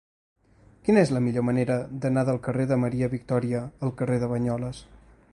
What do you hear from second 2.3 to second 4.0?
carrer de Maria Victòria al